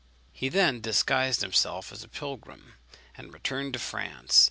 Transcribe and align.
He 0.33 0.49
then 0.49 0.81
disguised 0.81 1.41
himself 1.41 1.91
as 1.91 2.03
a 2.03 2.07
pilgrim, 2.07 2.73
and 3.15 3.31
returned 3.31 3.73
to 3.73 3.79
France. 3.79 4.39